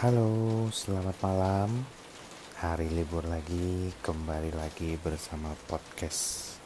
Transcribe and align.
Halo, 0.00 0.64
selamat 0.72 1.12
malam. 1.20 1.84
Hari 2.56 2.88
libur 2.88 3.20
lagi, 3.28 3.92
kembali 4.00 4.48
lagi 4.56 4.96
bersama 4.96 5.52
podcast 5.68 6.56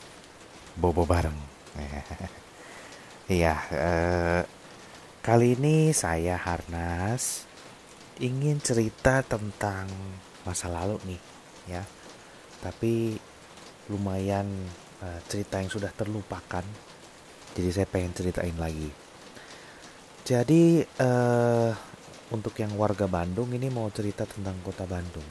Bobo 0.79 1.03
bareng. 1.03 1.35
Iya, 3.35 3.55
eh, 3.75 4.43
kali 5.19 5.59
ini 5.59 5.91
saya 5.91 6.39
Harnas 6.39 7.43
ingin 8.23 8.63
cerita 8.63 9.27
tentang 9.27 9.91
masa 10.47 10.71
lalu 10.71 11.03
nih, 11.03 11.21
ya. 11.75 11.83
Tapi 12.63 13.19
lumayan 13.91 14.47
eh, 15.03 15.21
cerita 15.27 15.59
yang 15.59 15.75
sudah 15.75 15.91
terlupakan. 15.91 16.63
Jadi 17.51 17.69
saya 17.75 17.91
pengen 17.91 18.15
ceritain 18.15 18.55
lagi. 18.55 18.95
Jadi 20.23 20.87
eh, 20.87 21.75
untuk 22.35 22.59
yang 22.59 22.75
warga 22.75 23.07
Bandung 23.07 23.55
ini 23.55 23.71
mau 23.71 23.87
cerita 23.95 24.27
tentang 24.27 24.59
kota 24.67 24.83
Bandung. 24.83 25.25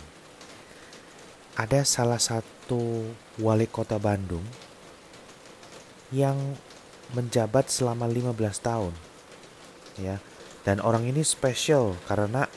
Ada 1.60 1.84
salah 1.84 2.18
satu 2.18 3.12
wali 3.38 3.68
kota 3.68 4.00
Bandung 4.00 4.42
yang 6.10 6.40
menjabat 7.12 7.68
selama 7.70 8.08
15 8.10 8.34
tahun. 8.64 8.94
Ya. 10.00 10.18
Dan 10.64 10.80
orang 10.80 11.04
ini 11.04 11.22
spesial 11.28 11.94
karena 12.08 12.48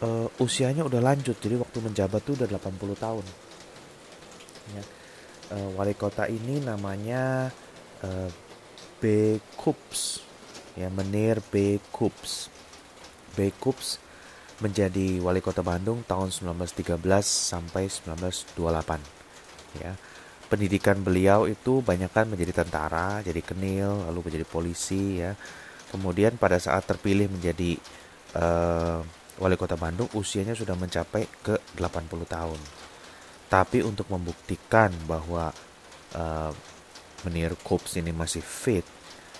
uh, 0.00 0.30
usianya 0.38 0.86
udah 0.86 1.02
lanjut. 1.02 1.36
Jadi 1.36 1.58
waktu 1.58 1.78
menjabat 1.82 2.20
tuh 2.22 2.38
udah 2.38 2.48
80 2.48 2.96
tahun. 2.96 3.26
Ya. 4.72 4.84
Uh, 5.52 5.68
wali 5.76 5.92
kota 5.92 6.30
ini 6.30 6.62
namanya 6.62 7.50
uh, 8.06 8.30
B. 9.02 9.36
Kups. 9.58 10.22
Ya, 10.78 10.88
Menir 10.88 11.44
B. 11.52 11.76
Kups. 11.92 12.61
B. 13.34 13.52
Kups 13.56 13.98
menjadi 14.62 15.18
wali 15.18 15.42
kota 15.42 15.64
Bandung 15.64 16.04
tahun 16.06 16.30
1913 16.30 16.96
sampai 17.24 17.88
1928. 17.90 19.80
Ya 19.80 19.96
pendidikan 20.52 21.00
beliau 21.00 21.48
itu 21.48 21.80
banyak 21.80 22.12
kan 22.12 22.28
menjadi 22.28 22.60
tentara, 22.60 23.24
jadi 23.24 23.40
kenil, 23.40 24.04
lalu 24.04 24.28
menjadi 24.28 24.44
polisi 24.44 25.24
ya. 25.24 25.32
Kemudian 25.88 26.36
pada 26.36 26.60
saat 26.60 26.84
terpilih 26.84 27.32
menjadi 27.32 27.80
uh, 28.36 29.00
wali 29.40 29.56
kota 29.56 29.80
Bandung 29.80 30.12
usianya 30.12 30.52
sudah 30.52 30.76
mencapai 30.76 31.24
ke 31.40 31.56
80 31.80 32.28
tahun. 32.28 32.60
Tapi 33.48 33.80
untuk 33.80 34.12
membuktikan 34.12 34.92
bahwa 35.08 35.56
uh, 36.20 36.52
Menir 37.24 37.56
Kops 37.64 37.96
ini 37.96 38.12
masih 38.12 38.44
fit, 38.44 38.84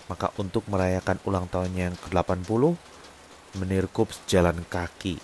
maka 0.09 0.33
untuk 0.41 0.65
merayakan 0.73 1.21
ulang 1.29 1.45
tahunnya 1.45 1.93
yang 1.93 1.97
ke-80, 2.09 2.73
Menir 3.61 3.89
Kops 3.93 4.25
jalan 4.25 4.65
kaki 4.65 5.21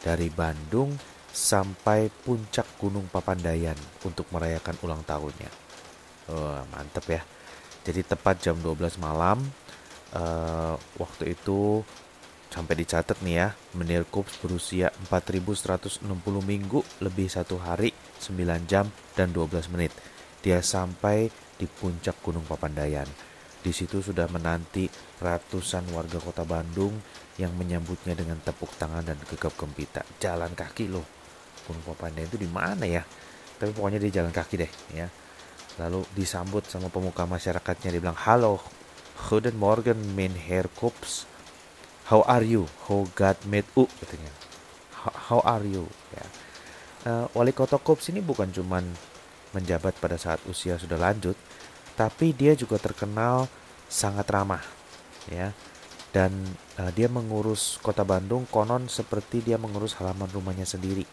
dari 0.00 0.32
Bandung 0.32 0.96
sampai 1.28 2.08
puncak 2.08 2.64
Gunung 2.80 3.12
Papandayan 3.12 3.76
untuk 4.00 4.24
merayakan 4.32 4.76
ulang 4.80 5.04
tahunnya. 5.04 5.50
Oh, 6.32 6.64
mantep 6.72 7.04
ya. 7.12 7.22
Jadi 7.84 8.00
tepat 8.02 8.40
jam 8.40 8.56
12 8.58 8.96
malam 8.98 9.44
uh, 10.16 10.74
waktu 10.96 11.36
itu 11.36 11.84
sampai 12.48 12.80
dicatat 12.80 13.20
nih 13.20 13.36
ya, 13.36 13.48
Menir 13.76 14.08
Kups 14.08 14.40
berusia 14.40 14.88
4160 15.12 16.08
minggu 16.40 16.80
lebih 17.04 17.28
satu 17.28 17.60
hari, 17.60 17.92
9 18.24 18.64
jam 18.64 18.88
dan 19.12 19.28
12 19.30 19.68
menit. 19.76 19.92
Dia 20.40 20.64
sampai 20.64 21.28
di 21.60 21.68
puncak 21.68 22.16
Gunung 22.24 22.48
Papandayan. 22.48 23.35
Di 23.66 23.74
situ 23.74 23.98
sudah 23.98 24.30
menanti 24.30 24.86
ratusan 25.18 25.90
warga 25.90 26.22
kota 26.22 26.46
Bandung 26.46 26.94
yang 27.34 27.50
menyambutnya 27.58 28.14
dengan 28.14 28.38
tepuk 28.38 28.70
tangan 28.78 29.02
dan 29.02 29.18
gegap 29.26 29.58
gempita. 29.58 30.06
Jalan 30.22 30.54
kaki 30.54 30.86
loh. 30.86 31.02
Gunung 31.66 31.82
Papandayan 31.82 32.30
itu 32.30 32.38
di 32.38 32.46
mana 32.46 32.86
ya? 32.86 33.02
Tapi 33.58 33.74
pokoknya 33.74 33.98
di 33.98 34.14
jalan 34.14 34.30
kaki 34.30 34.54
deh 34.54 34.70
ya. 34.94 35.10
Lalu 35.82 36.06
disambut 36.14 36.62
sama 36.70 36.94
pemuka 36.94 37.26
masyarakatnya. 37.26 37.90
Dia 37.90 37.98
bilang 37.98 38.14
halo 38.22 38.62
Guten 39.26 39.58
Morgen 39.58 40.14
mein 40.14 40.38
Herr 40.38 40.70
Kops. 40.70 41.26
How 42.06 42.22
are 42.22 42.46
you? 42.46 42.70
How 42.86 43.02
God 43.18 43.34
made 43.50 43.66
u? 43.74 43.90
katanya. 43.98 44.30
How, 45.26 45.42
are 45.42 45.66
you? 45.66 45.90
Ya. 46.14 46.26
Uh, 47.02 47.26
wali 47.34 47.50
kota 47.50 47.82
Kops 47.82 48.14
ini 48.14 48.22
bukan 48.22 48.46
cuman 48.54 48.86
menjabat 49.50 49.98
pada 49.98 50.14
saat 50.14 50.38
usia 50.46 50.78
sudah 50.78 50.94
lanjut 50.94 51.34
tapi 51.96 52.36
dia 52.36 52.52
juga 52.52 52.76
terkenal 52.76 53.48
sangat 53.90 54.28
ramah 54.28 54.62
ya 55.32 55.50
dan 56.12 56.32
uh, 56.78 56.92
dia 56.94 57.10
mengurus 57.10 57.80
kota 57.82 58.04
Bandung 58.06 58.46
konon 58.48 58.86
seperti 58.86 59.42
dia 59.42 59.56
mengurus 59.58 59.96
halaman 59.98 60.30
rumahnya 60.30 60.68
sendiri 60.68 61.04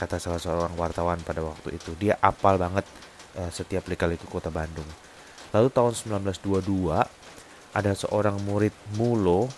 kata 0.00 0.16
salah 0.16 0.40
seorang 0.40 0.72
wartawan 0.80 1.20
pada 1.20 1.44
waktu 1.44 1.76
itu. 1.76 1.92
Dia 2.00 2.16
apal 2.24 2.56
banget 2.56 2.88
uh, 3.36 3.52
setiap 3.52 3.84
lika-liku 3.84 4.24
kota 4.32 4.48
Bandung. 4.48 4.88
Lalu 5.52 5.68
tahun 5.68 5.92
1922 6.24 7.76
ada 7.76 7.92
seorang 7.92 8.40
murid 8.40 8.72
Mulo 8.96 9.52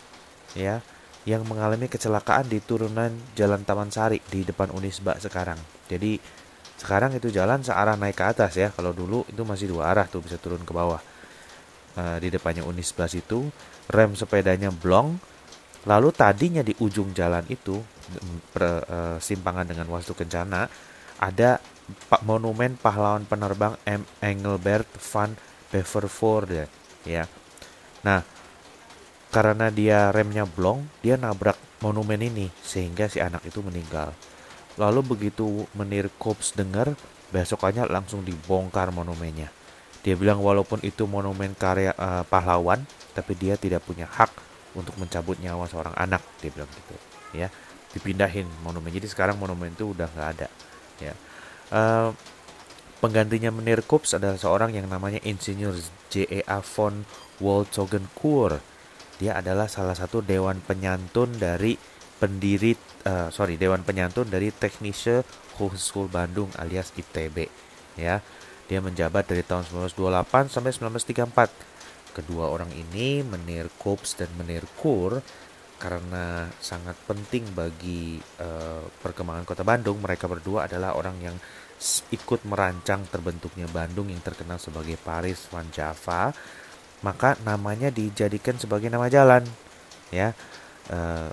ya 0.58 0.82
yang 1.22 1.46
mengalami 1.46 1.86
kecelakaan 1.86 2.50
di 2.50 2.58
turunan 2.58 3.14
Jalan 3.38 3.62
Taman 3.62 3.94
Sari 3.94 4.18
di 4.26 4.42
depan 4.42 4.74
Unisba 4.74 5.14
sekarang. 5.22 5.56
Jadi 5.86 6.18
sekarang 6.82 7.14
itu 7.14 7.30
jalan 7.30 7.62
searah 7.62 7.94
naik 7.94 8.18
ke 8.18 8.24
atas 8.26 8.58
ya. 8.58 8.74
Kalau 8.74 8.90
dulu 8.90 9.22
itu 9.30 9.46
masih 9.46 9.70
dua 9.70 9.94
arah 9.94 10.10
tuh 10.10 10.18
bisa 10.18 10.34
turun 10.42 10.66
ke 10.66 10.74
bawah. 10.74 10.98
Uh, 11.92 12.16
di 12.18 12.32
depannya 12.32 12.64
Unisba 12.66 13.04
itu 13.06 13.52
rem 13.92 14.16
sepedanya 14.16 14.72
blong 14.72 15.20
Lalu 15.82 16.14
tadinya 16.14 16.62
di 16.62 16.70
ujung 16.78 17.10
jalan 17.10 17.42
itu 17.50 17.82
eh, 18.54 19.18
dengan 19.66 19.86
Wastu 19.90 20.14
Kencana 20.14 20.70
ada 21.18 21.58
monumen 22.22 22.78
pahlawan 22.78 23.26
penerbang 23.26 23.74
M. 23.82 24.06
Engelbert 24.22 24.86
van 25.02 25.34
Bevervoorde 25.74 26.70
ya. 27.02 27.26
Nah, 28.06 28.22
karena 29.34 29.70
dia 29.74 30.14
remnya 30.14 30.46
blong, 30.46 30.86
dia 31.02 31.18
nabrak 31.18 31.58
monumen 31.82 32.22
ini 32.22 32.46
sehingga 32.62 33.10
si 33.10 33.18
anak 33.18 33.42
itu 33.42 33.58
meninggal. 33.58 34.14
Lalu 34.80 35.00
begitu 35.04 35.68
Menir 35.76 36.08
Kops 36.16 36.56
dengar, 36.56 36.96
besokannya 37.34 37.88
langsung 37.88 38.24
dibongkar 38.24 38.92
monumennya. 38.92 39.52
Dia 40.02 40.18
bilang 40.18 40.42
walaupun 40.42 40.82
itu 40.82 41.06
monumen 41.06 41.54
karya 41.54 41.94
uh, 41.94 42.26
pahlawan, 42.26 42.82
tapi 43.12 43.36
dia 43.36 43.54
tidak 43.60 43.84
punya 43.84 44.08
hak 44.08 44.32
untuk 44.72 44.96
mencabut 44.96 45.36
nyawa 45.40 45.68
seorang 45.68 45.92
anak 45.96 46.24
dia 46.40 46.48
bilang 46.52 46.68
gitu 46.72 46.94
ya 47.36 47.48
dipindahin 47.92 48.48
monumen 48.64 48.88
jadi 48.88 49.04
sekarang 49.08 49.36
monumen 49.36 49.72
itu 49.72 49.92
udah 49.92 50.08
nggak 50.08 50.28
ada 50.36 50.48
ya 51.00 51.14
uh, 51.72 52.08
penggantinya 53.04 53.52
Menir 53.52 53.84
Kups 53.84 54.16
adalah 54.16 54.40
seorang 54.40 54.72
yang 54.72 54.88
namanya 54.88 55.20
Insinyur 55.20 55.76
J.E.A. 56.08 56.64
von 56.64 57.04
Wolzogenkur 57.40 58.64
dia 59.20 59.36
adalah 59.38 59.68
salah 59.68 59.92
satu 59.92 60.24
dewan 60.24 60.64
penyantun 60.64 61.36
dari 61.36 61.76
pendiri 62.22 62.78
uh, 63.02 63.34
sorry 63.34 63.58
dewan 63.58 63.82
penyantun 63.82 64.30
dari 64.30 64.54
Teknische 64.54 65.26
Hochschule 65.58 66.06
Bandung 66.06 66.54
alias 66.54 66.94
ITB 66.94 67.50
ya. 67.98 68.22
Dia 68.70 68.78
menjabat 68.78 69.26
dari 69.26 69.42
tahun 69.42 69.66
1928 69.90 70.54
sampai 70.54 70.70
1934 70.70 71.72
Kedua 72.12 72.52
orang 72.52 72.68
ini, 72.76 73.24
Menir 73.24 73.72
Kops 73.80 74.20
dan 74.20 74.28
Menir 74.36 74.68
Kur, 74.76 75.16
karena 75.80 76.44
sangat 76.60 76.92
penting 77.08 77.48
bagi 77.56 78.20
uh, 78.20 78.84
perkembangan 79.00 79.48
kota 79.48 79.64
Bandung, 79.64 79.96
mereka 79.96 80.28
berdua 80.28 80.68
adalah 80.68 80.92
orang 80.92 81.16
yang 81.24 81.36
ikut 82.12 82.44
merancang 82.44 83.08
terbentuknya 83.08 83.64
Bandung 83.72 84.12
yang 84.12 84.20
terkenal 84.20 84.60
sebagai 84.60 85.00
Paris 85.00 85.48
Van 85.48 85.64
Java, 85.72 86.36
maka 87.00 87.40
namanya 87.48 87.88
dijadikan 87.88 88.60
sebagai 88.60 88.92
nama 88.92 89.08
jalan, 89.08 89.48
ya. 90.12 90.36
Uh, 90.92 91.32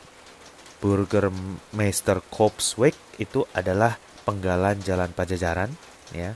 Burgermeister 0.79 2.23
Kopsweg 2.31 2.95
itu 3.19 3.43
adalah 3.51 3.99
penggalan 4.23 4.79
jalan 4.79 5.11
Pajajaran, 5.11 5.71
ya 6.15 6.35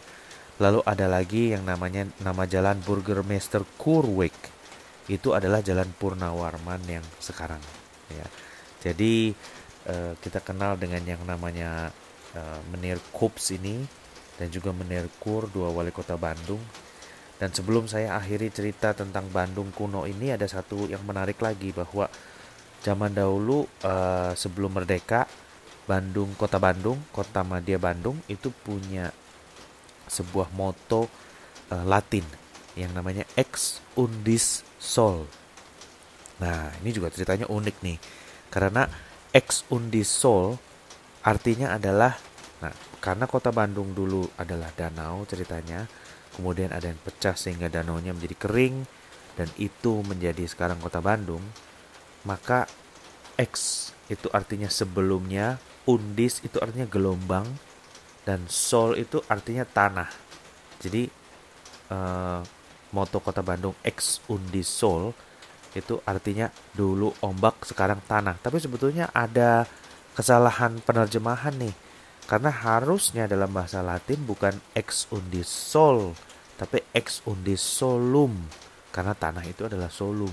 Lalu 0.62 0.85
ada 0.85 1.09
lagi 1.09 1.50
yang 1.50 1.65
namanya 1.65 2.06
nama 2.21 2.45
jalan 2.45 2.77
Burgermeister 2.85 3.65
Kurwik. 3.81 4.35
Itu 5.09 5.33
adalah 5.33 5.65
jalan 5.65 5.89
Purnawarman 5.97 6.81
yang 6.85 7.06
sekarang 7.17 7.59
ya. 8.13 8.25
Jadi 8.85 9.33
uh, 9.89 10.13
kita 10.21 10.45
kenal 10.45 10.77
dengan 10.77 11.01
yang 11.01 11.25
namanya 11.25 11.89
uh, 12.38 12.59
Menir 12.69 13.01
Kups 13.09 13.57
ini 13.57 13.81
dan 14.38 14.53
juga 14.53 14.69
Menir 14.71 15.09
Kur 15.17 15.50
dua 15.50 15.73
wali 15.73 15.89
kota 15.89 16.15
Bandung. 16.15 16.62
Dan 17.41 17.50
sebelum 17.50 17.89
saya 17.89 18.15
akhiri 18.15 18.53
cerita 18.53 18.94
tentang 18.94 19.27
Bandung 19.33 19.73
kuno 19.73 20.06
ini 20.06 20.31
ada 20.31 20.45
satu 20.47 20.85
yang 20.88 21.01
menarik 21.03 21.41
lagi 21.41 21.73
bahwa 21.75 22.07
zaman 22.83 23.15
dahulu 23.15 23.63
uh, 23.88 24.35
sebelum 24.35 24.75
merdeka 24.75 25.25
Bandung 25.83 26.31
kota 26.35 26.59
Bandung, 26.59 27.00
kota 27.12 27.44
Madia 27.44 27.75
Bandung 27.80 28.19
itu 28.31 28.51
punya 28.51 29.12
sebuah 30.07 30.51
moto 30.56 31.07
uh, 31.71 31.83
Latin 31.83 32.24
yang 32.75 32.91
namanya 32.91 33.27
ex 33.35 33.80
undis 33.95 34.63
sol. 34.80 35.27
Nah, 36.39 36.71
ini 36.83 36.91
juga 36.91 37.12
ceritanya 37.12 37.47
unik 37.47 37.75
nih. 37.83 37.97
Karena 38.51 38.88
ex 39.33 39.65
undis 39.74 40.07
sol 40.07 40.56
artinya 41.24 41.74
adalah 41.74 42.19
nah 42.59 42.71
karena 43.00 43.25
kota 43.27 43.51
Bandung 43.51 43.91
dulu 43.91 44.24
adalah 44.39 44.71
danau 44.75 45.27
ceritanya 45.27 45.83
kemudian 46.36 46.71
ada 46.71 46.88
yang 46.88 47.00
pecah 47.00 47.36
sehingga 47.36 47.68
danaunya 47.68 48.15
menjadi 48.15 48.36
kering 48.39 48.88
dan 49.36 49.50
itu 49.59 50.06
menjadi 50.06 50.45
sekarang 50.47 50.79
kota 50.79 51.01
Bandung 51.03 51.41
maka 52.23 52.67
ex 53.39 53.89
itu 54.07 54.27
artinya 54.31 54.67
sebelumnya 54.67 55.59
undis 55.87 56.39
itu 56.43 56.59
artinya 56.59 56.87
gelombang 56.87 57.47
dan 58.23 58.47
sol 58.47 58.95
itu 58.95 59.19
artinya 59.27 59.67
tanah 59.67 60.09
jadi 60.79 61.07
eh, 61.91 62.39
moto 62.93 63.17
kota 63.19 63.43
Bandung 63.43 63.75
ex 63.83 64.23
undis 64.31 64.67
sol 64.67 65.11
itu 65.73 65.97
artinya 66.05 66.53
dulu 66.77 67.11
ombak 67.19 67.65
sekarang 67.65 67.99
tanah 68.05 68.37
tapi 68.39 68.61
sebetulnya 68.61 69.09
ada 69.11 69.65
kesalahan 70.13 70.77
penerjemahan 70.85 71.57
nih 71.57 71.73
karena 72.23 72.51
harusnya 72.55 73.27
dalam 73.27 73.51
bahasa 73.51 73.83
Latin 73.83 74.23
bukan 74.23 74.55
ex 74.71 75.11
undis 75.11 75.51
sol, 75.51 76.15
tapi 76.55 76.79
ex 76.95 77.19
undis 77.27 77.59
solum. 77.59 78.47
Karena 78.95 79.11
tanah 79.11 79.43
itu 79.43 79.67
adalah 79.67 79.91
solum. 79.91 80.31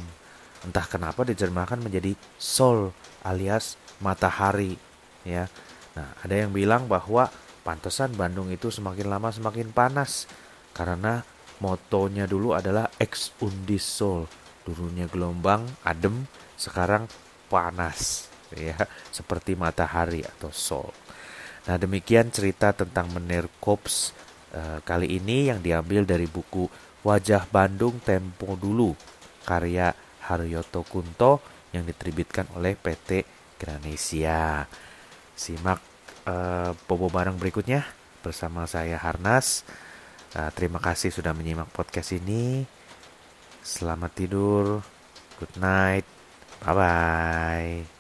Entah 0.61 0.85
kenapa 0.85 1.25
diterjemahkan 1.25 1.81
menjadi 1.81 2.13
sol 2.37 2.93
alias 3.25 3.81
matahari, 4.01 4.77
ya. 5.25 5.49
Nah, 5.97 6.09
ada 6.21 6.35
yang 6.37 6.53
bilang 6.53 6.85
bahwa 6.87 7.33
pantesan 7.65 8.13
Bandung 8.17 8.53
itu 8.53 8.69
semakin 8.69 9.09
lama 9.09 9.29
semakin 9.33 9.73
panas 9.73 10.29
karena 10.77 11.25
motonya 11.61 12.25
dulu 12.25 12.57
adalah 12.57 12.89
ex 13.01 13.33
undis 13.41 13.85
sol. 13.85 14.29
Dulunya 14.61 15.09
gelombang, 15.09 15.65
adem, 15.81 16.29
sekarang 16.55 17.09
panas, 17.49 18.29
ya, 18.53 18.77
seperti 19.09 19.57
matahari 19.57 20.21
atau 20.23 20.53
sol. 20.53 20.93
Nah 21.69 21.77
demikian 21.77 22.33
cerita 22.33 22.73
tentang 22.73 23.13
Menir 23.13 23.49
Kops 23.61 24.17
uh, 24.57 24.81
kali 24.81 25.21
ini 25.21 25.53
yang 25.53 25.61
diambil 25.61 26.09
dari 26.09 26.25
buku 26.25 26.69
Wajah 27.05 27.49
Bandung 27.49 28.01
Tempo 28.01 28.57
Dulu 28.57 28.97
karya 29.45 29.93
Haryoto 30.31 30.87
Kunto 30.87 31.43
yang 31.75 31.83
diterbitkan 31.83 32.47
oleh 32.55 32.79
PT 32.79 33.27
Granesia. 33.59 34.65
Simak 35.35 35.81
uh, 36.31 36.71
Bobo 36.87 37.11
Bareng 37.11 37.35
berikutnya 37.35 37.83
bersama 38.23 38.71
saya 38.71 38.95
Harnas. 38.97 39.67
Uh, 40.39 40.51
terima 40.55 40.79
kasih 40.79 41.11
sudah 41.11 41.35
menyimak 41.35 41.67
podcast 41.75 42.15
ini. 42.15 42.63
Selamat 43.61 44.15
tidur. 44.15 44.87
Good 45.43 45.59
night. 45.59 46.07
Bye 46.63 46.75
bye. 46.77 48.00